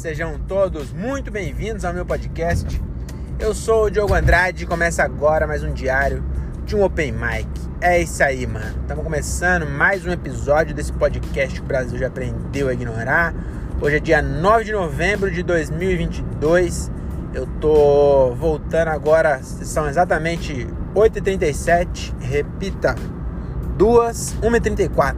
[0.00, 2.80] sejam todos muito bem-vindos ao meu podcast.
[3.38, 6.24] Eu sou o Diogo Andrade e começa agora mais um diário
[6.64, 7.46] de um Open Mic.
[7.82, 8.80] É isso aí, mano.
[8.80, 13.34] Estamos começando mais um episódio desse podcast que o Brasil já aprendeu a ignorar.
[13.78, 16.90] Hoje é dia 9 de novembro de 2022.
[17.34, 22.14] Eu tô voltando agora, são exatamente 8h37.
[22.20, 22.94] Repita,
[23.76, 25.14] 2, 1h34.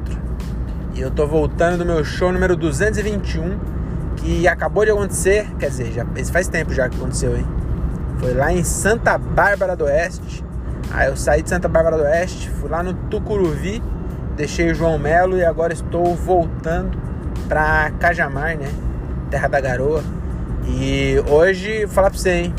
[0.96, 3.70] E eu tô voltando do meu show número 221
[4.22, 7.46] que acabou de acontecer, quer dizer, já, faz tempo já que aconteceu, hein?
[8.20, 10.44] Foi lá em Santa Bárbara do Oeste.
[10.92, 13.82] Aí eu saí de Santa Bárbara do Oeste, fui lá no Tucuruvi,
[14.36, 16.96] deixei o João Melo e agora estou voltando
[17.48, 18.70] pra Cajamar, né?
[19.28, 20.04] Terra da Garoa.
[20.68, 22.54] E hoje, falar pra você, hein?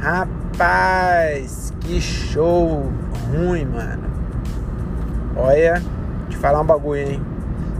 [0.00, 2.90] Rapaz, que show
[3.30, 4.08] ruim, mano.
[5.36, 5.82] Olha,
[6.30, 7.22] te falar um bagulho, hein?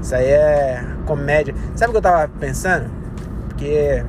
[0.03, 1.55] Isso aí é comédia.
[1.75, 2.98] Sabe o que eu tava pensando?
[3.59, 4.05] Porque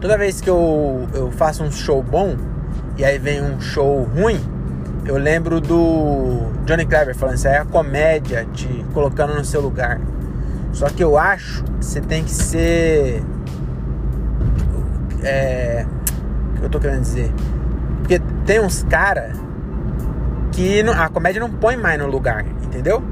[0.00, 2.36] toda vez que eu, eu faço um show bom
[2.96, 4.40] e aí vem um show ruim,
[5.04, 10.00] eu lembro do Johnny Clever falando isso é a comédia te colocando no seu lugar.
[10.72, 13.24] Só que eu acho que você tem que ser.
[15.24, 15.84] É.
[16.54, 17.32] O que eu tô querendo dizer?
[17.98, 19.36] Porque tem uns caras
[20.52, 23.02] que não, a comédia não põe mais no lugar, entendeu?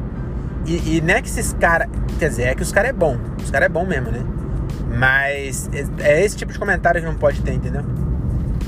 [0.65, 1.89] E, e não é que esses caras.
[2.19, 3.17] Quer dizer, é que os caras é bom.
[3.43, 4.25] Os caras é bom mesmo, né?
[4.89, 7.83] Mas é esse tipo de comentário que não pode ter, entendeu?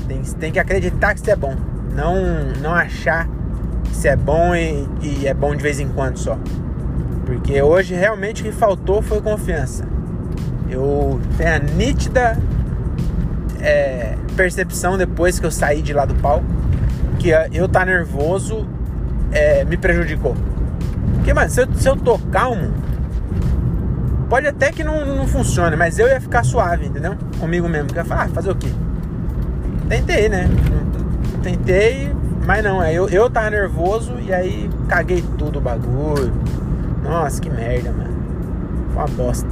[0.07, 1.55] Tem, tem que acreditar que isso é bom.
[1.93, 2.15] Não,
[2.61, 3.27] não achar
[3.83, 6.37] que isso é bom e, e é bom de vez em quando só.
[7.25, 9.85] Porque hoje realmente o que faltou foi confiança.
[10.69, 12.37] Eu tenho a nítida
[13.61, 16.63] é, percepção depois que eu saí de lá do palco
[17.23, 18.67] que eu tá nervoso
[19.31, 20.35] é, me prejudicou.
[21.15, 22.73] Porque, mano, se eu, se eu tô calmo,
[24.33, 27.15] Pode até que não, não funcione, mas eu ia ficar suave, entendeu?
[27.39, 27.89] Comigo mesmo.
[27.89, 28.69] Que ia falar, ah, fazer o quê?
[29.87, 30.49] Tentei, né?
[31.43, 32.11] Tentei,
[32.43, 32.83] mas não.
[32.83, 36.33] Eu, eu tava nervoso e aí caguei tudo o bagulho.
[37.03, 38.09] Nossa, que merda, mano.
[38.91, 39.47] Foi uma bosta.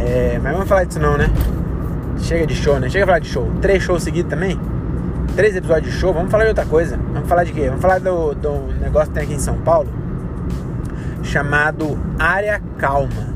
[0.00, 1.30] É, mas vamos falar disso não, né?
[2.18, 2.90] Chega de show, né?
[2.90, 3.52] Chega a falar de show.
[3.60, 4.58] Três shows seguidos também?
[5.36, 6.12] Três episódios de show?
[6.12, 6.98] Vamos falar de outra coisa.
[7.12, 7.66] Vamos falar de quê?
[7.68, 9.88] Vamos falar do, do negócio que tem aqui em São Paulo
[11.22, 13.31] chamado Área Calma.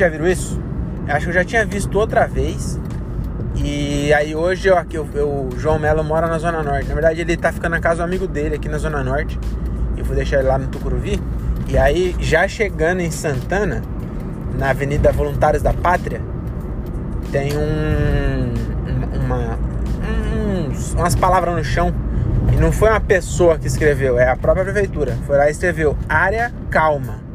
[0.00, 0.58] Já viram isso?
[1.06, 2.80] Acho que eu já tinha visto outra vez.
[3.54, 6.88] E aí hoje eu, eu, eu, o João Melo mora na Zona Norte.
[6.88, 9.38] Na verdade ele tá ficando na casa do amigo dele aqui na Zona Norte.
[9.98, 11.20] Eu vou deixar ele lá no Tucuruvi.
[11.68, 13.82] E aí já chegando em Santana,
[14.58, 16.22] na Avenida Voluntários da Pátria,
[17.30, 18.54] tem um.
[19.22, 19.58] Uma,
[20.96, 21.94] umas palavras no chão.
[22.50, 25.14] E não foi uma pessoa que escreveu, é a própria prefeitura.
[25.26, 27.28] Foi lá e escreveu área calma.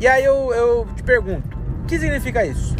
[0.00, 2.76] E aí eu, eu te pergunto, o que significa isso?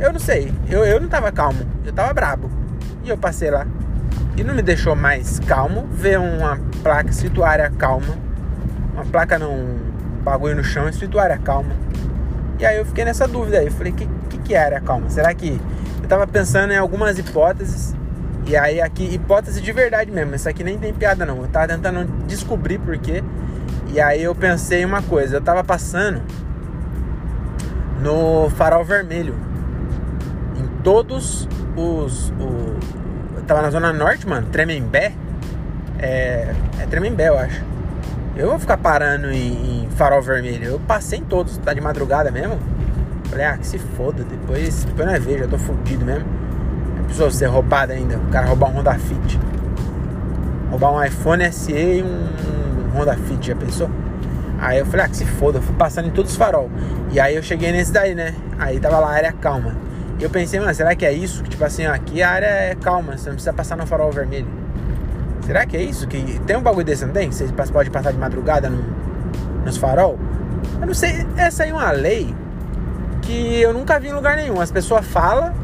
[0.00, 2.50] Eu não sei, eu, eu não tava calmo, eu tava brabo.
[3.04, 3.66] E eu passei lá.
[4.36, 8.16] E não me deixou mais calmo ver uma placa escrito área calma.
[8.94, 11.74] Uma placa não, um bagulho no chão escrito área calma.
[12.58, 13.66] E aí eu fiquei nessa dúvida aí.
[13.66, 15.08] Eu falei, que, que, que área calma?
[15.10, 15.60] Será que.
[16.02, 17.94] Eu tava pensando em algumas hipóteses.
[18.46, 20.34] E aí aqui, hipótese de verdade mesmo.
[20.34, 21.42] Isso aqui nem tem piada não.
[21.42, 23.22] Eu tava tentando descobrir por quê.
[23.92, 26.22] E aí eu pensei uma coisa, eu tava passando
[28.00, 29.34] no farol vermelho.
[30.56, 32.30] Em todos os.
[32.38, 32.76] O,
[33.36, 35.12] eu tava na zona norte, mano, Tremembé.
[35.98, 37.64] É, é Tremembé, eu acho.
[38.36, 40.64] Eu vou ficar parando em, em, farol vermelho.
[40.64, 42.58] Eu passei em todos, tá de madrugada mesmo.
[43.24, 46.24] Falei, ah, que se foda, depois, depois nós vemos, já tô fudido mesmo.
[47.00, 49.38] É preciso ser roubado ainda, o cara roubar um Honda Fit.
[50.70, 52.59] Roubar um iPhone SE e um
[52.94, 53.90] Honda Fit, já pensou?
[54.60, 56.70] Aí eu falei, ah, que se foda, eu fui passando em todos os farol.
[57.10, 58.34] E aí eu cheguei nesse daí, né?
[58.58, 59.74] Aí tava lá a área calma.
[60.18, 61.42] E eu pensei, mano, será que é isso?
[61.42, 64.12] Que tipo assim, ó, aqui a área é calma, você não precisa passar no farol
[64.12, 64.46] vermelho.
[65.46, 66.06] Será que é isso?
[66.06, 67.32] Que tem um bagulho desse, não tem?
[67.32, 68.84] Você pode passar de madrugada no,
[69.64, 70.18] nos farol?
[70.78, 72.34] Eu não sei, essa aí é uma lei
[73.22, 74.60] que eu nunca vi em lugar nenhum.
[74.60, 75.54] As pessoas falam,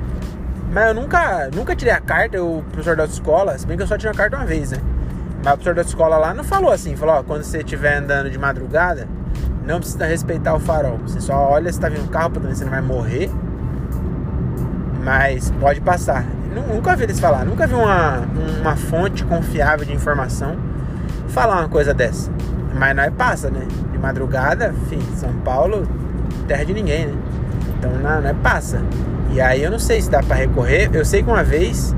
[0.73, 3.87] mas eu nunca, nunca tirei a carta, o professor da escola, se bem que eu
[3.87, 4.79] só tirei a carta uma vez, né?
[5.47, 8.29] Mas o professor da escola lá não falou assim, falou, ó, quando você estiver andando
[8.29, 9.07] de madrugada,
[9.65, 10.99] não precisa respeitar o farol.
[11.07, 13.31] Você só olha se tá vindo um carro pra se não vai morrer.
[15.05, 16.27] Mas pode passar.
[16.75, 18.25] Nunca vi eles falar, nunca vi uma,
[18.61, 20.57] uma fonte confiável de informação
[21.29, 22.29] falar uma coisa dessa.
[22.75, 23.69] Mas nós passa, né?
[23.93, 25.87] De madrugada, enfim, São Paulo,
[26.49, 27.15] terra de ninguém, né?
[27.79, 28.83] Então não, não é passa.
[29.31, 30.91] E aí eu não sei se dá para recorrer.
[30.93, 31.95] Eu sei que uma vez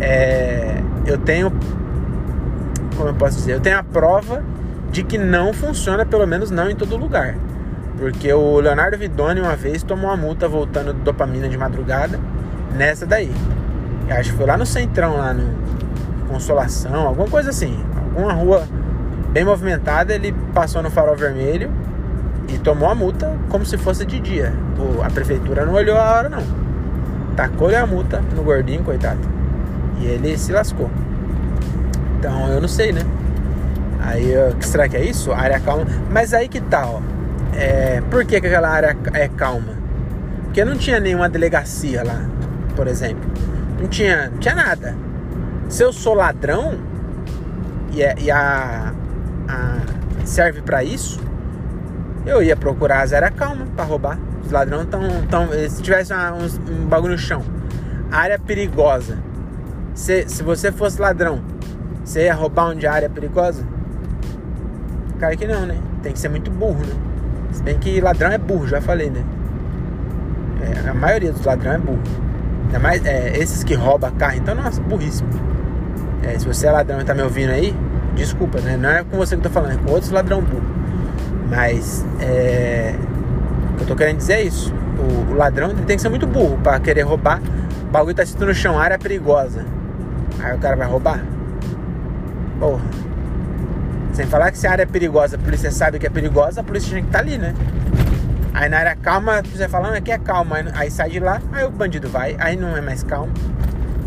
[0.00, 1.50] é, eu tenho
[2.94, 4.42] como eu posso dizer, eu tenho a prova
[4.90, 7.36] de que não funciona, pelo menos não em todo lugar.
[7.98, 12.18] Porque o Leonardo Vidoni uma vez tomou uma multa voltando do dopamina de madrugada
[12.74, 13.32] nessa daí.
[14.08, 15.64] Eu acho que foi lá no centrão, lá no
[16.28, 17.78] Consolação, alguma coisa assim.
[17.96, 18.66] Alguma rua
[19.30, 21.70] bem movimentada, ele passou no farol vermelho
[22.48, 24.52] e tomou a multa como se fosse de dia.
[24.78, 26.42] O, a prefeitura não olhou a hora não.
[27.36, 29.20] Tacou-lhe a multa no gordinho, coitado.
[30.00, 30.90] E ele se lascou.
[32.24, 33.02] Então eu não sei, né?
[34.00, 35.30] Aí, será que é isso?
[35.30, 35.84] Área calma.
[36.10, 37.02] Mas aí que tá, ó.
[37.54, 39.74] É, por que, que aquela área é calma?
[40.44, 42.24] Porque não tinha nenhuma delegacia lá,
[42.74, 43.30] por exemplo.
[43.78, 44.96] Não tinha, não tinha nada.
[45.68, 46.78] Se eu sou ladrão
[47.92, 48.94] e, é, e a,
[49.46, 49.76] a,
[50.24, 51.20] serve para isso,
[52.24, 54.18] eu ia procurar as áreas calma para roubar.
[54.42, 55.02] Os ladrões estão.
[55.28, 57.42] Tão, se tivesse uma, um, um bagulho no chão,
[58.10, 59.18] área perigosa.
[59.94, 61.40] Se, se você fosse ladrão,
[62.04, 63.64] você ia roubar onde a área é perigosa?
[65.18, 65.78] Cara que não, né?
[66.02, 66.94] Tem que ser muito burro, né?
[67.50, 69.24] Se bem que ladrão é burro, já falei, né?
[70.60, 72.02] É, a maioria dos ladrões é burro.
[72.66, 75.30] Ainda mais é, esses que roubam carro, então, nossa, burríssimo.
[76.22, 77.74] É, se você é ladrão e tá me ouvindo aí,
[78.14, 78.76] desculpa, né?
[78.76, 80.62] Não é com você que eu tô falando, é com outros ladrão burro.
[81.48, 82.94] Mas é,
[83.72, 84.74] o que eu tô querendo dizer é isso.
[84.98, 87.40] O, o ladrão tem que ser muito burro para querer roubar.
[87.88, 89.64] O bagulho tá escrito no chão, área perigosa.
[90.40, 91.33] Aí o cara vai roubar?
[92.58, 92.82] Porra.
[94.12, 96.64] Sem falar que se a área é perigosa, a polícia sabe que é perigosa, a
[96.64, 97.54] polícia tinha que estar tá ali, né?
[98.54, 101.70] Aí na área calma, você falando aqui é calma, aí sai de lá, aí o
[101.70, 103.32] bandido vai, aí não é mais calmo.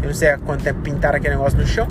[0.02, 1.86] Eu não sei há quanto tempo pintaram aquele negócio no chão.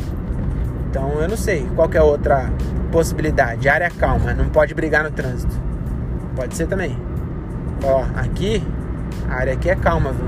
[0.89, 2.51] Então eu não sei qual é a outra
[2.91, 3.69] possibilidade.
[3.69, 5.55] Área calma, não pode brigar no trânsito.
[6.35, 6.99] Pode ser também.
[7.85, 8.67] Ó, aqui,
[9.29, 10.27] a área aqui é calma, viu?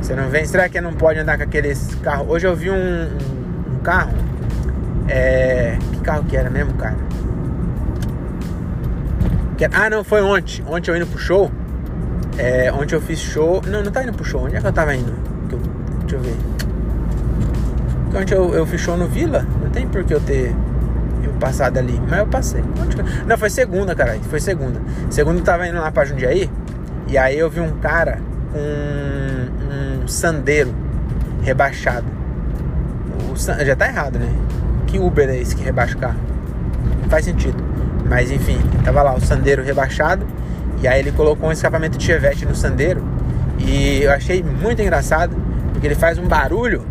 [0.00, 0.44] Você não vem.
[0.44, 2.28] Será que não pode andar com aqueles carros?
[2.28, 4.12] Hoje eu vi um, um, um carro.
[5.08, 5.76] É.
[5.92, 6.96] Que carro que era mesmo, cara?
[9.56, 9.64] Que...
[9.66, 10.64] Ah, não, foi ontem.
[10.66, 11.50] Ontem eu indo pro show.
[12.38, 13.62] É, ontem eu fiz show.
[13.66, 14.44] Não, não tá indo pro show.
[14.44, 15.12] Onde é que eu tava indo?
[16.00, 16.36] Deixa eu ver.
[18.14, 19.46] Ontem eu, eu fiz show no Vila.
[19.62, 20.54] Não tem por que eu ter
[21.22, 22.00] eu passado ali.
[22.08, 22.62] Mas eu passei.
[23.26, 24.18] Não, foi segunda, cara.
[24.28, 24.80] Foi segunda.
[25.10, 26.50] Segunda eu tava indo lá pra Jundiaí.
[27.08, 28.18] E aí eu vi um cara
[28.52, 30.74] com um, um sandeiro
[31.42, 32.06] rebaixado.
[33.30, 34.28] O, já tá errado, né?
[34.92, 36.18] Que Uber é esse que rebaixa o carro?
[37.00, 37.56] Não faz sentido.
[38.06, 40.26] Mas enfim, tava lá o sandeiro rebaixado.
[40.82, 43.02] E aí ele colocou um escapamento de chevette no sandeiro.
[43.58, 45.34] E eu achei muito engraçado.
[45.72, 46.84] Porque ele faz um barulho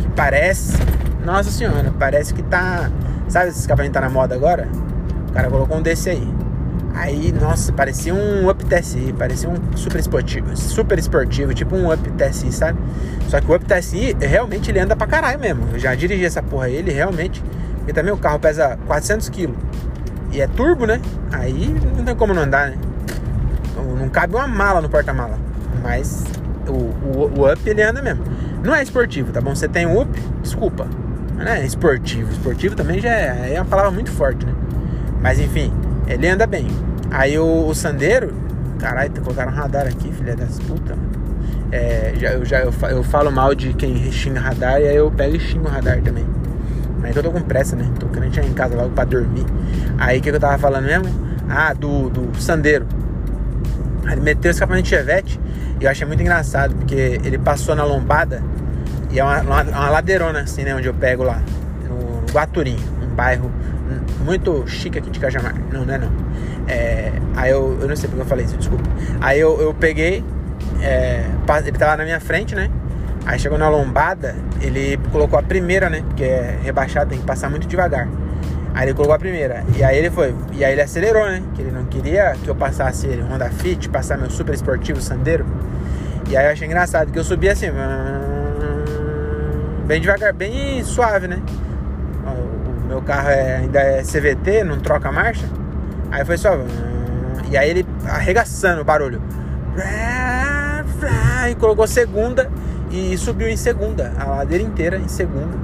[0.00, 0.76] que parece.
[1.24, 2.90] Nossa senhora, parece que tá.
[3.28, 4.66] Sabe esse escapamento tá na moda agora?
[5.28, 6.28] O cara colocou um desse aí.
[6.94, 12.10] Aí, nossa, parecia um Up TSI, parecia um super esportivo, super esportivo, tipo um Up
[12.12, 12.78] TSI, sabe?
[13.28, 15.68] Só que o Up TSI, realmente, ele anda pra caralho mesmo.
[15.72, 17.42] Eu já dirigi essa porra ele realmente...
[17.78, 19.52] Porque também o carro pesa 400 kg
[20.32, 21.00] e é turbo, né?
[21.30, 22.78] Aí não tem como não andar, né?
[23.98, 25.38] Não cabe uma mala no porta-mala.
[25.82, 26.24] Mas
[26.66, 28.24] o, o, o, Up, ele anda mesmo.
[28.62, 29.54] Não é esportivo, tá bom?
[29.54, 30.10] Você tem um Up,
[30.40, 30.88] desculpa.
[31.36, 32.32] Não é esportivo.
[32.32, 34.54] Esportivo também já é, é uma palavra muito forte, né?
[35.20, 35.70] Mas enfim,
[36.06, 36.68] ele anda bem.
[37.10, 38.34] Aí o, o Sandeiro,
[38.78, 40.96] caralho, colocaram um radar aqui, filha das putas,
[41.70, 45.10] É, já, eu, já, eu, eu falo mal de quem xinga radar e aí eu
[45.10, 46.24] pego e xingo o radar também.
[47.00, 47.90] Mas eu tô com pressa, né?
[47.98, 49.44] Tô querendo chegar em casa logo pra dormir.
[49.98, 51.06] Aí o que, que eu tava falando mesmo?
[51.48, 52.86] Ah, do, do Sandeiro.
[54.10, 55.40] Ele meteu o escapamento de chevette
[55.80, 58.42] e eu achei muito engraçado, porque ele passou na lombada
[59.10, 60.74] e é uma, uma, uma ladeirona assim, né?
[60.74, 61.42] Onde eu pego lá,
[61.88, 63.50] no, no Guaturim, um bairro
[64.24, 65.54] muito chique aqui de Cajamar.
[65.70, 66.10] Não, não é não.
[66.66, 68.84] É, aí eu, eu não sei porque eu falei isso, desculpa.
[69.20, 70.24] Aí eu, eu peguei,
[70.80, 71.24] é,
[71.66, 72.70] ele tava na minha frente, né?
[73.26, 76.02] Aí chegou na lombada, ele colocou a primeira, né?
[76.06, 78.08] Porque é rebaixado, tem que passar muito devagar.
[78.74, 79.62] Aí ele colocou a primeira.
[79.76, 80.34] E aí ele foi.
[80.52, 81.42] E aí ele acelerou, né?
[81.54, 85.46] Que ele não queria que eu passasse ele, Honda Fit, passar meu super esportivo Sandeiro.
[86.28, 87.66] E aí eu achei engraçado que eu subi assim.
[89.86, 91.40] Bem devagar, bem suave, né?
[92.86, 95.48] Meu carro é, ainda é CVT, não troca marcha.
[96.10, 96.58] Aí foi só.
[97.50, 99.20] E aí ele arregaçando o barulho.
[101.50, 102.50] E colocou segunda
[102.90, 105.56] e subiu em segunda, a ladeira inteira em segunda.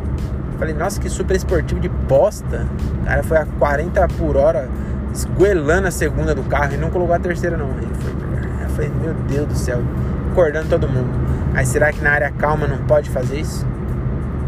[0.59, 2.67] Falei, nossa, que super esportivo de bosta.
[3.01, 4.69] O cara foi a 40 por hora,
[5.13, 7.71] esguelando a segunda do carro e não colocou a terceira, não.
[7.71, 8.13] Ele foi.
[8.63, 9.81] Eu falei, meu Deus do céu,
[10.31, 11.09] acordando todo mundo.
[11.55, 13.67] Aí será que na área calma não pode fazer isso?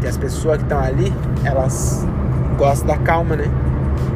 [0.01, 1.11] Que as pessoas que estão ali,
[1.43, 2.05] elas
[2.53, 3.45] gosto da calma, né?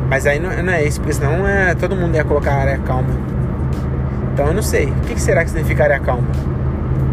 [0.10, 3.10] Mas aí não, não é isso, porque senão é, todo mundo ia colocar área calma.
[4.34, 4.86] Então eu não sei.
[4.86, 6.28] O que, será que significa área calma?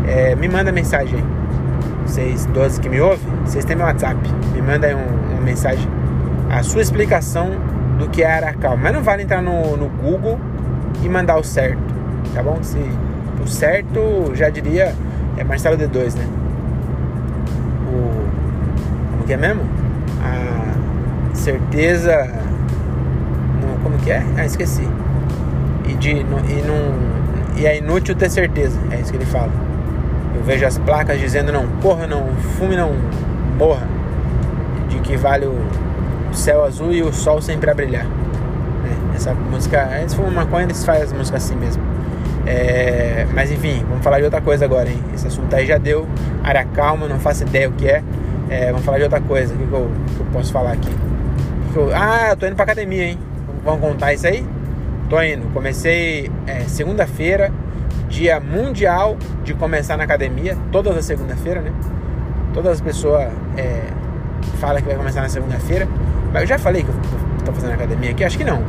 [0.06, 1.24] É, me manda mensagem aí.
[2.06, 4.16] Vocês 12 que me ouvem, vocês têm meu WhatsApp.
[4.52, 5.88] Me manda aí um, uma mensagem.
[6.50, 7.50] A sua explicação
[7.98, 8.76] do que é área calma.
[8.84, 10.38] Mas não vale entrar no, no Google
[11.02, 11.82] e mandar o certo.
[12.34, 12.58] tá bom?
[12.62, 12.78] Se
[13.42, 14.94] o certo, já diria,
[15.36, 16.26] é Marcelo D2, né?
[17.88, 19.62] O, como que é mesmo?
[21.44, 22.26] Certeza.
[23.82, 24.24] Como que é?
[24.38, 24.88] Ah, esqueci.
[25.86, 26.94] E, de, e, não,
[27.54, 29.52] e é inútil ter certeza, é isso que ele fala.
[30.34, 32.92] Eu vejo as placas dizendo não corra, não fume, não
[33.58, 33.86] morra.
[34.88, 35.60] De que vale o
[36.32, 38.06] céu azul e o sol sempre a brilhar.
[38.06, 38.96] Né?
[39.14, 39.86] Essa música,
[40.16, 41.82] for uma maconha, eles fazem as músicas assim mesmo.
[42.46, 44.98] É, mas enfim, vamos falar de outra coisa agora, hein?
[45.14, 46.08] Esse assunto aí já deu
[46.42, 48.02] área calma, não faço ideia o que é.
[48.48, 49.52] é vamos falar de outra coisa.
[49.52, 51.03] O que, que, eu, que eu, posso falar aqui?
[51.94, 53.18] Ah, eu tô indo pra academia, hein?
[53.64, 54.46] Vamos contar isso aí?
[55.08, 55.52] Tô indo.
[55.52, 57.52] Comecei é, segunda-feira,
[58.08, 61.72] dia mundial de começar na academia, todas as segunda-feira, né?
[62.52, 63.82] Todas as pessoas é,
[64.60, 65.88] falam que vai começar na segunda-feira.
[66.32, 68.24] Mas eu já falei que eu tô fazendo academia aqui?
[68.24, 68.62] Acho que não.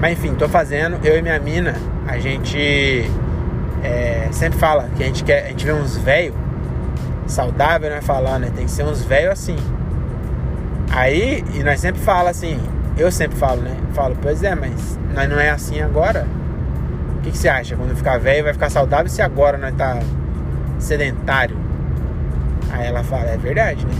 [0.00, 0.98] Mas enfim, tô fazendo.
[1.04, 1.74] Eu e minha mina,
[2.06, 3.10] a gente
[3.82, 5.46] é, sempre fala que a gente quer.
[5.46, 6.34] A gente vê uns velhos
[7.26, 8.00] saudável, né?
[8.00, 8.50] Falar, né?
[8.54, 9.56] Tem que ser uns velhos assim.
[10.94, 12.56] Aí, e nós sempre fala assim,
[12.96, 13.76] eu sempre falo, né?
[13.94, 16.24] Falo, pois é, mas nós não é assim agora.
[17.18, 17.74] O que, que você acha?
[17.74, 19.98] Quando ficar velho vai ficar saudável se agora nós tá
[20.78, 21.56] sedentário?
[22.70, 23.92] Aí ela fala, é verdade, né?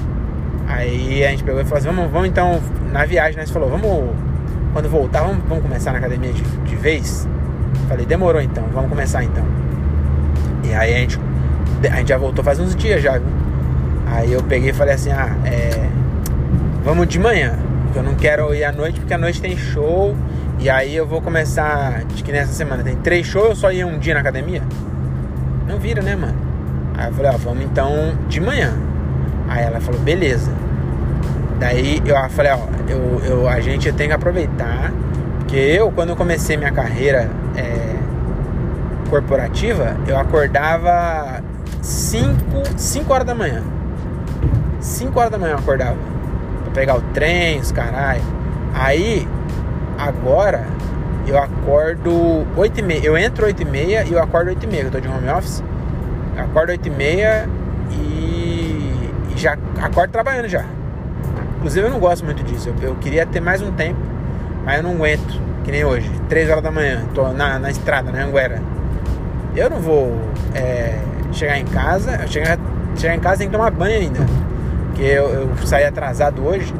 [0.69, 2.61] Aí a gente pegou e falou assim, vamos, vamos então,
[2.93, 4.15] na viagem nós falou, vamos
[4.73, 7.29] quando voltar, vamos, vamos começar na academia de, de vez?
[7.89, 9.45] Falei, demorou então, vamos começar então.
[10.63, 11.19] E aí a gente,
[11.91, 13.27] a gente já voltou faz uns dias já, viu?
[14.07, 15.89] Aí eu peguei e falei assim, ah, é,
[16.85, 17.59] vamos de manhã,
[17.97, 20.14] eu não quero ir à noite, porque à noite tem show.
[20.59, 23.87] E aí eu vou começar, acho que nessa semana tem três shows, eu só ia
[23.87, 24.62] um dia na academia.
[25.67, 26.37] Não vira, né, mano?
[26.97, 28.73] Aí eu falei, ó, vamos então de manhã.
[29.49, 30.53] Aí ela falou, beleza.
[31.59, 34.93] Daí eu falei, ó, eu, eu, a gente tem que aproveitar,
[35.38, 37.97] porque eu, quando eu comecei minha carreira é,
[39.09, 41.43] corporativa, eu acordava
[41.83, 42.35] 5,
[42.76, 43.62] 5 horas da manhã.
[44.81, 46.13] 5 horas da manhã eu acordava.
[46.75, 48.21] Pegar o trem, os caralho.
[48.75, 49.26] Aí,
[49.97, 50.66] agora,
[51.26, 53.04] eu acordo 8 e meia.
[53.04, 55.62] Eu entro 8 e eu acordo 8 e meia, eu tô de home office.
[56.37, 57.49] Eu acordo 8 e meia
[57.90, 60.64] e, e já acordo trabalhando já.
[61.59, 62.69] Inclusive eu não gosto muito disso.
[62.83, 64.00] Eu, eu, queria ter mais um tempo,
[64.64, 65.40] mas eu não aguento.
[65.64, 68.61] Que nem hoje, 3 horas da manhã, tô na, na estrada, na Anguera.
[69.57, 70.21] Eu não vou
[70.54, 70.99] é,
[71.33, 72.26] chegar em casa.
[72.26, 72.59] Chegar,
[72.97, 74.44] chegar em casa tem que tomar banho ainda.
[74.95, 76.73] Porque eu, eu saí atrasado hoje.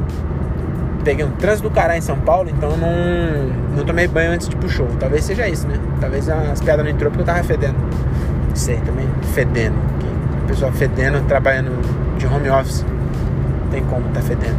[1.03, 4.55] Peguei um trânsito do caralho em São Paulo, então não, não tomei banho antes de
[4.55, 4.87] ir pro show.
[4.97, 5.77] Talvez seja isso, né?
[5.99, 7.75] Talvez as piadas não entrou porque eu tava fedendo.
[8.53, 9.75] Sei, também fedendo.
[10.43, 11.77] A pessoa fedendo, trabalhando
[12.17, 12.85] de home office.
[13.63, 14.57] Não tem como tá fedendo.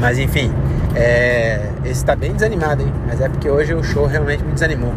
[0.00, 0.50] Mas enfim,
[0.96, 2.92] é, esse tá bem desanimado, hein?
[3.06, 4.94] Mas é porque hoje o show realmente me desanimou.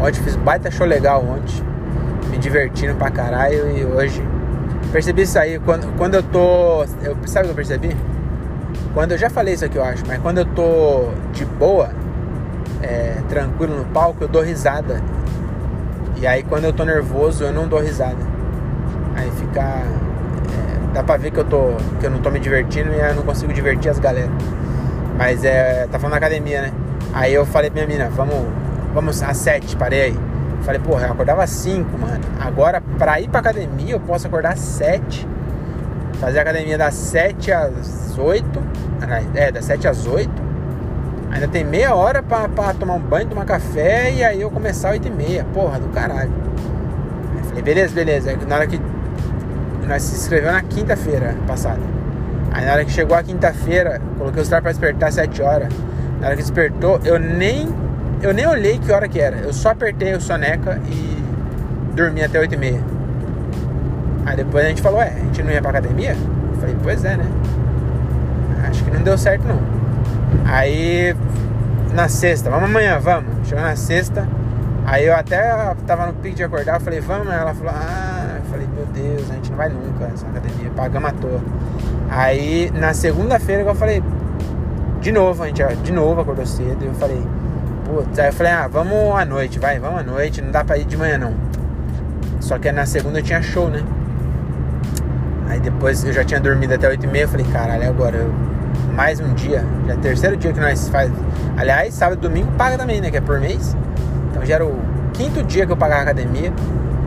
[0.00, 1.62] Ontem fiz baita show legal ontem,
[2.30, 4.24] me divertindo pra caralho e hoje
[4.90, 5.58] percebi isso aí.
[5.58, 6.84] Quando, quando eu tô.
[7.02, 7.96] Eu, sabe o que eu percebi?
[8.94, 11.90] Quando eu já falei isso aqui, eu acho, mas quando eu tô de boa,
[12.82, 15.00] é, tranquilo no palco, eu dou risada.
[16.16, 18.18] E aí quando eu tô nervoso, eu não dou risada.
[19.16, 19.84] Aí fica
[20.92, 23.22] dá pra ver que eu, tô, que eu não tô me divertindo e eu não
[23.22, 24.30] consigo divertir as galera.
[25.16, 25.86] Mas é.
[25.90, 26.72] Tá falando na academia, né?
[27.12, 28.46] Aí eu falei pra minha mina, vamos,
[28.94, 30.29] vamos às sete, parei aí.
[30.62, 32.20] Falei, porra, eu acordava às cinco, mano.
[32.38, 35.26] Agora, pra ir pra academia, eu posso acordar às sete.
[36.20, 38.62] Fazer a academia das sete às oito.
[39.34, 40.50] É, das sete às oito.
[41.30, 44.88] Ainda tem meia hora pra, pra tomar um banho, tomar café e aí eu começar
[44.88, 45.46] às oito e meia.
[45.54, 46.32] Porra, do caralho.
[47.36, 48.36] Aí falei, beleza, beleza.
[48.46, 48.80] Na hora que
[49.86, 51.80] nós se inscreveu na quinta-feira passada.
[52.52, 55.68] Aí na hora que chegou a quinta-feira, coloquei o celular para despertar às 7 horas.
[56.20, 57.68] Na hora que despertou, eu nem
[58.22, 59.38] eu nem olhei que hora que era.
[59.38, 61.24] Eu só apertei o soneca e
[61.94, 62.80] dormi até 8 e meia.
[64.26, 66.12] Aí depois a gente falou, é, a gente não ia pra academia?
[66.12, 67.26] Eu falei, pois é, né?
[68.68, 69.60] Acho que não deu certo não.
[70.44, 71.16] Aí
[71.94, 73.48] na sexta, vamos amanhã, vamos.
[73.48, 74.28] Chegou na sexta.
[74.86, 78.66] Aí eu até tava no pique de acordar, eu falei, vamos, ela falou, ah, falei,
[78.74, 81.40] meu Deus, a gente não vai nunca nessa academia, pagamos à toa.
[82.10, 84.02] Aí na segunda-feira eu falei,
[85.00, 87.22] de novo, a gente de novo acordou cedo, e eu falei,
[87.90, 90.78] putz, aí eu falei, ah, vamos à noite, vai, vamos à noite, não dá pra
[90.78, 91.34] ir de manhã não.
[92.40, 93.82] Só que na segunda eu tinha show, né?
[95.48, 98.32] Aí depois eu já tinha dormido até 8 e meia, falei, caralho, agora eu,
[98.94, 101.10] mais um dia, já é o terceiro dia que nós faz.
[101.56, 103.10] Aliás, sábado e domingo paga também, né?
[103.10, 103.76] Que é por mês.
[104.30, 104.78] Então já era o
[105.12, 106.52] quinto dia que eu pagava academia.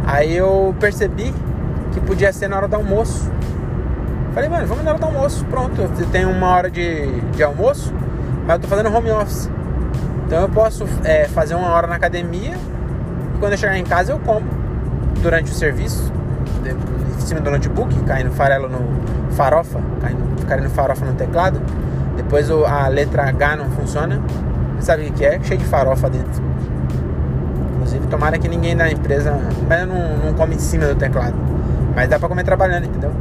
[0.05, 1.33] Aí eu percebi
[1.93, 3.31] que podia ser na hora do almoço.
[4.33, 5.45] Falei, mano, vamos na hora do almoço.
[5.45, 7.93] Pronto, eu tenho uma hora de, de almoço,
[8.45, 9.49] mas eu tô fazendo home office.
[10.25, 12.55] Então eu posso é, fazer uma hora na academia
[13.35, 14.45] E quando eu chegar em casa, eu como
[15.21, 16.11] durante o serviço,
[17.15, 21.61] em cima do notebook, caindo farelo no farofa, caindo, caindo farofa no teclado.
[22.17, 24.21] Depois a letra H não funciona.
[24.79, 25.39] Sabe o que é?
[25.41, 26.43] Cheio de farofa dentro.
[27.75, 29.33] Inclusive, tomara que ninguém da empresa.
[29.67, 31.35] Mas eu não, não come em cima do teclado.
[31.95, 33.11] Mas dá pra comer trabalhando, entendeu?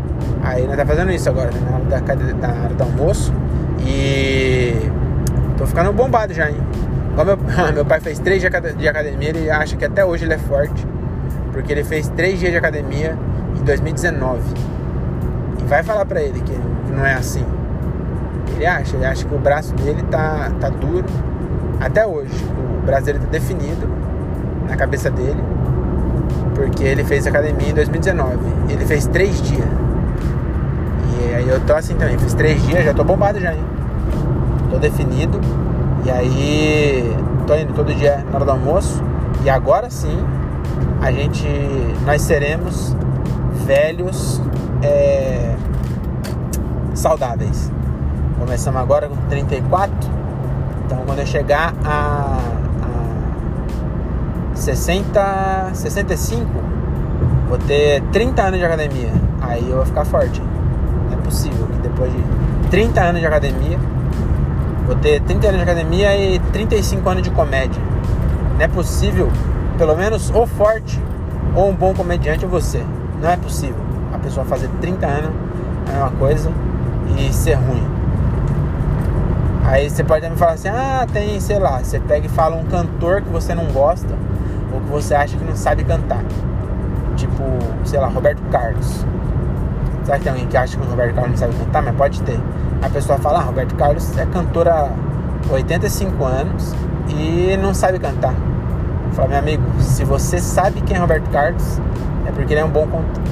[0.42, 1.60] Aí nós tá fazendo isso agora, né?
[1.68, 3.32] na hora, da, na hora do almoço.
[3.86, 4.90] E
[5.56, 6.56] tô ficando bombado já, hein?
[7.16, 7.36] Como meu,
[7.72, 10.86] meu pai fez três dias de academia, ele acha que até hoje ele é forte.
[11.52, 13.16] Porque ele fez três dias de academia
[13.58, 14.40] em 2019.
[15.60, 16.58] E vai falar pra ele que,
[16.90, 17.44] não é assim.
[18.54, 21.04] Ele acha, ele acha que o braço dele tá, tá duro
[21.80, 22.32] até hoje.
[22.82, 23.88] O braço dele tá definido
[24.68, 25.42] na cabeça dele.
[26.54, 28.38] Porque ele fez academia em 2019.
[28.70, 29.66] Ele fez três dias.
[31.20, 33.64] E aí eu tô assim também, fiz três dias, já tô bombado já, hein?
[34.70, 35.40] Tô definido.
[36.04, 37.16] E aí
[37.46, 39.02] tô indo todo dia na hora do almoço.
[39.44, 40.18] E agora sim
[41.00, 41.46] a gente.
[42.04, 42.96] Nós seremos
[43.64, 44.40] velhos
[44.82, 45.54] é,
[46.94, 47.70] saudáveis.
[48.38, 49.94] Começamos agora com 34.
[50.86, 52.38] Então quando eu chegar a,
[52.82, 56.46] a 60, 65,
[57.48, 59.12] vou ter 30 anos de academia.
[59.40, 60.42] Aí eu vou ficar forte.
[61.12, 62.22] É possível que depois de
[62.70, 63.78] 30 anos de academia,
[64.86, 67.80] vou ter 30 anos de academia e 35 anos de comédia.
[68.54, 69.30] Não é possível,
[69.78, 71.00] pelo menos ou forte
[71.54, 72.82] ou um bom comediante ou você.
[73.20, 75.30] Não é possível a pessoa fazer 30 anos
[75.92, 76.52] é uma coisa
[77.18, 77.82] e ser ruim.
[79.64, 82.64] Aí você pode me falar assim, ah, tem, sei lá, você pega e fala um
[82.64, 84.14] cantor que você não gosta
[84.72, 86.22] ou que você acha que não sabe cantar.
[87.16, 87.42] Tipo,
[87.84, 89.04] sei lá, Roberto Carlos.
[90.04, 91.82] Será que tem alguém que acha que o Roberto Carlos não sabe cantar?
[91.82, 92.38] Mas pode ter.
[92.82, 94.90] A pessoa fala, ah, Roberto Carlos é cantor há
[95.50, 96.74] 85 anos
[97.08, 98.34] e não sabe cantar.
[99.12, 101.80] Fala, meu amigo, se você sabe quem é Roberto Carlos,
[102.26, 102.86] é porque ele é um bom,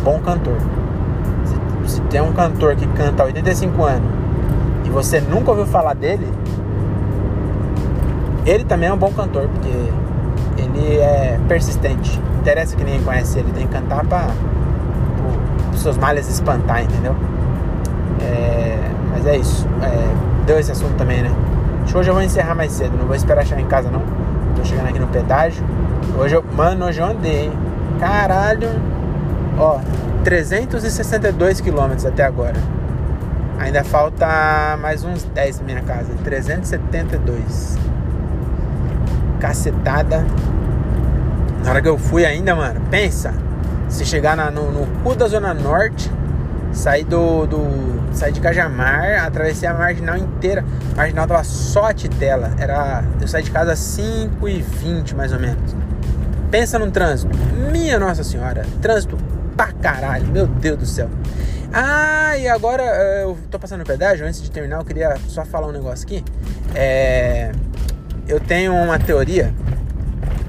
[0.05, 0.57] bom cantor.
[1.85, 4.09] Se, se tem um cantor que canta há 85 anos
[4.85, 6.29] e você nunca ouviu falar dele,
[8.47, 9.91] ele também é um bom cantor, porque
[10.61, 12.21] ele é persistente.
[12.33, 14.29] Não interessa que ninguém conhece ele, tem que cantar para
[15.73, 17.15] os seus males espantar, entendeu?
[18.21, 19.67] É, mas é isso.
[19.83, 21.31] É, deu esse assunto também, né?
[21.83, 24.03] Acho que hoje eu vou encerrar mais cedo, não vou esperar chegar em casa não.
[24.55, 25.65] Tô chegando aqui no pedágio.
[26.19, 27.53] Hoje eu, mano, hoje eu andei, hein?
[27.99, 28.69] Caralho.
[29.59, 29.81] Ó,
[30.25, 32.57] 362 quilômetros até agora.
[33.59, 36.13] Ainda falta mais uns 10 na minha casa.
[36.25, 37.79] 372.
[39.39, 40.25] Cacetada.
[41.63, 43.35] Na hora que eu fui ainda, mano, pensa.
[43.89, 46.11] Se chegar na, no, no cu da Zona Norte,
[46.73, 48.00] sair do, do.
[48.13, 50.65] Sair de Cajamar, atravessei a marginal inteira.
[50.93, 52.53] A marginal tava só a titela.
[52.59, 53.05] Era.
[53.21, 55.77] Eu saí de casa às 5 e 20 mais ou menos.
[56.51, 57.37] Pensa num trânsito.
[57.71, 59.17] Minha Nossa Senhora, trânsito
[59.57, 61.09] pra caralho, meu Deus do céu.
[61.73, 65.45] Ah, e agora eh, eu tô passando no pedágio, antes de terminar, eu queria só
[65.45, 66.25] falar um negócio aqui.
[66.75, 67.53] É,
[68.27, 69.55] eu tenho uma teoria,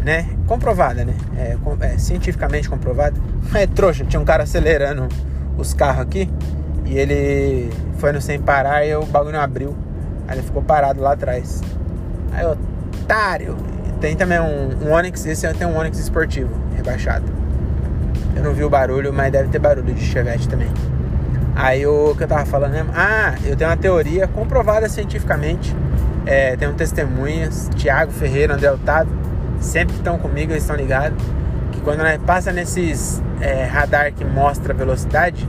[0.03, 0.27] né?
[0.47, 1.13] Comprovada, né?
[1.37, 3.15] É, é, cientificamente comprovada.
[3.53, 5.07] É trouxa, tinha um cara acelerando
[5.57, 6.27] os carros aqui
[6.91, 9.73] e ele foi no sem parar e o bagulho não abriu.
[10.27, 11.61] Aí ele ficou parado lá atrás.
[12.33, 13.55] Aí, otário!
[14.01, 17.23] Tem também um, um Onix, esse tem um Onix esportivo, rebaixado.
[18.35, 20.67] Eu não vi o barulho, mas deve ter barulho de Chevette também.
[21.55, 22.91] Aí o que eu tava falando mesmo?
[22.93, 25.73] Ah, eu tenho uma teoria comprovada cientificamente.
[26.25, 29.13] É, tenho testemunhas, Tiago Ferreira, André Otávio,
[29.61, 31.23] sempre estão comigo, eles estão ligados.
[31.71, 35.47] Que quando nós passa nesses é, radar que mostra velocidade,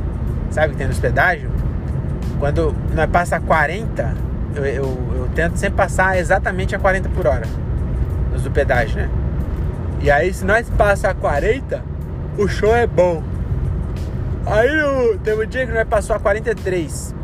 [0.52, 1.50] sabe que tem nos pedágios,
[2.38, 4.14] quando nós passa a 40,
[4.54, 4.84] eu, eu,
[5.16, 7.46] eu tento sempre passar exatamente a 40 por hora
[8.32, 9.10] nos do pedágio, né?
[10.00, 11.82] E aí se nós passa a 40,
[12.36, 13.22] o show é bom.
[14.44, 14.68] Aí
[15.22, 17.14] teve um dia que nós passou a 43.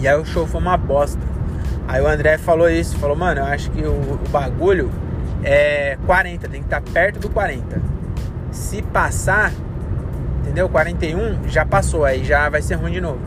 [0.00, 1.20] E aí o show foi uma bosta.
[1.88, 4.90] Aí o André falou isso, falou, mano, eu acho que o, o bagulho
[5.42, 7.80] é 40, tem que estar tá perto do 40.
[8.52, 9.50] Se passar,
[10.48, 10.68] entendeu?
[10.68, 13.20] 41 já passou, aí já vai ser ruim de novo.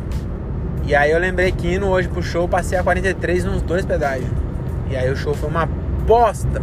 [0.85, 4.29] E aí eu lembrei que indo hoje pro show, passei a 43 nos dois pedágios.
[4.89, 6.61] E aí o show foi uma bosta.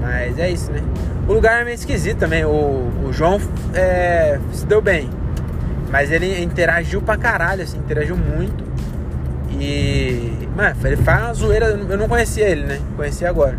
[0.00, 0.82] Mas é isso, né?
[1.26, 2.44] O lugar é meio esquisito também.
[2.44, 3.40] O, o João
[3.74, 5.08] é, se deu bem.
[5.90, 8.64] Mas ele interagiu pra caralho, assim, interagiu muito.
[9.58, 10.32] E.
[10.54, 11.66] Mano, ele faz uma zoeira.
[11.66, 12.80] Eu não conhecia ele, né?
[12.96, 13.56] Conheci agora.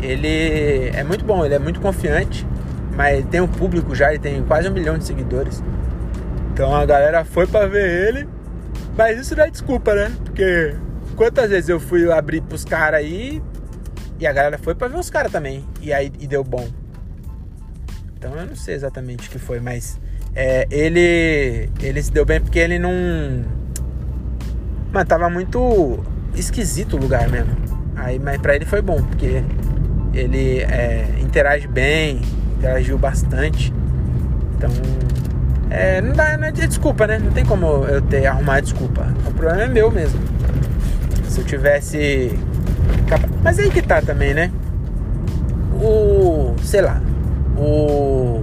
[0.00, 2.46] Ele é muito bom, ele é muito confiante.
[2.96, 5.62] Mas tem um público já, ele tem quase um milhão de seguidores.
[6.52, 8.28] Então a galera foi pra ver ele.
[8.96, 10.12] Mas isso não é desculpa, né?
[10.24, 10.74] Porque
[11.16, 13.42] quantas vezes eu fui abrir pros caras aí
[14.18, 15.64] E a galera foi pra ver os caras também.
[15.80, 16.68] E aí e deu bom.
[18.16, 20.00] Então eu não sei exatamente o que foi, mas
[20.34, 22.92] é, ele, ele se deu bem porque ele não.
[24.92, 26.02] Mano, tava muito
[26.34, 27.54] esquisito o lugar mesmo.
[27.96, 29.42] Aí, mas pra ele foi bom, porque
[30.12, 32.20] ele é, interage bem,
[32.64, 33.72] interagiu bastante.
[34.56, 34.70] Então,
[35.68, 37.18] é, não dá, não é desculpa, né?
[37.18, 39.06] Não tem como eu ter arrumar desculpa.
[39.26, 40.18] O problema é meu mesmo.
[41.28, 42.38] Se eu tivesse.
[43.42, 44.50] Mas aí que tá também, né?
[45.74, 46.54] O.
[46.62, 47.02] sei lá.
[47.56, 48.42] O.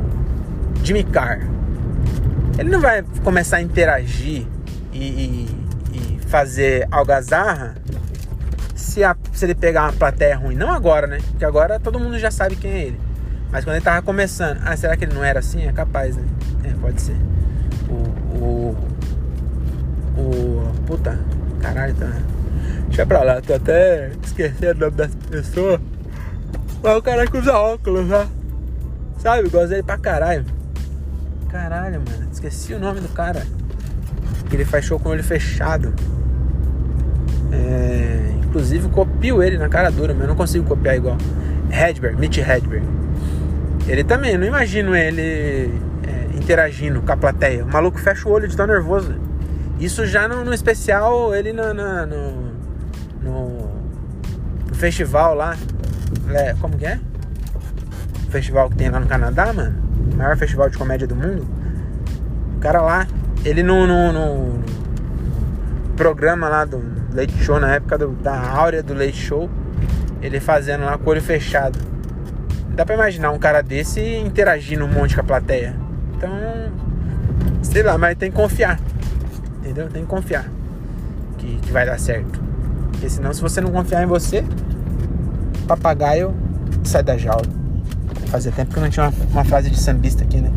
[0.83, 1.39] Jimmy Carr.
[2.59, 4.45] Ele não vai começar a interagir
[4.93, 5.49] e, e,
[5.93, 7.75] e fazer algazarra
[8.75, 10.55] se, a, se ele pegar uma plateia ruim.
[10.55, 11.19] Não agora, né?
[11.31, 13.10] Porque agora todo mundo já sabe quem é ele.
[13.51, 15.67] Mas quando ele tava começando, ah, será que ele não era assim?
[15.67, 16.23] É capaz, né?
[16.63, 17.17] É, pode ser.
[17.89, 18.37] O.
[18.39, 18.77] O.
[20.17, 21.19] o puta,
[21.61, 22.09] caralho, tá.
[22.87, 25.79] Deixa pra lá, tô até esquecendo o nome das pessoas.
[26.81, 28.27] Mas o cara que usa óculos, né?
[29.17, 29.49] Sabe?
[29.49, 30.45] Gosto dele pra caralho.
[31.49, 32.29] Caralho, mano.
[32.31, 33.45] Esqueci o nome do cara.
[34.49, 35.93] Que ele faz show com o olho fechado.
[37.51, 41.17] É, inclusive copio ele na cara dura, mas eu não consigo copiar igual.
[41.69, 43.00] Hedberg, Mitch Hedberg.
[43.87, 45.71] Ele também, não imagino ele
[46.07, 47.63] é, interagindo com a plateia.
[47.63, 49.15] O maluco fecha o olho de tão nervoso.
[49.79, 53.71] Isso já no, no especial, ele no, no, no,
[54.69, 55.57] no festival lá.
[56.29, 56.99] É, como que é?
[58.27, 59.75] O festival que tem lá no Canadá, mano.
[60.13, 61.47] O maior festival de comédia do mundo.
[62.55, 63.07] O cara lá,
[63.43, 64.63] ele no, no, no
[65.95, 66.81] programa lá do
[67.13, 69.49] Leite Show, na época do, da áurea do Leite Show,
[70.21, 71.90] ele fazendo lá com o olho fechado.
[72.75, 75.75] Dá pra imaginar um cara desse interagindo um monte com a plateia.
[76.15, 76.31] Então,
[77.61, 78.79] sei lá, mas tem que confiar.
[79.59, 79.89] Entendeu?
[79.89, 80.49] Tem que confiar
[81.41, 82.39] que, que vai dar certo.
[82.91, 84.43] Porque senão, se você não confiar em você,
[85.67, 86.33] papagaio
[86.83, 87.45] sai da jaula.
[88.27, 90.51] Fazia tempo que eu não tinha uma, uma frase de sambista aqui, né?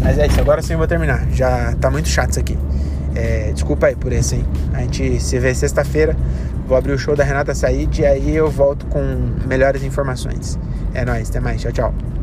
[0.00, 1.28] Mas é isso, agora sim eu vou terminar.
[1.32, 2.56] Já tá muito chato isso aqui.
[3.14, 4.44] É, desculpa aí por esse, hein?
[4.72, 6.16] A gente se vê sexta-feira.
[6.68, 9.00] Vou abrir o show da Renata Said e aí eu volto com
[9.46, 10.58] melhores informações.
[10.92, 11.62] É nóis, até mais.
[11.62, 12.17] Tchau, tchau.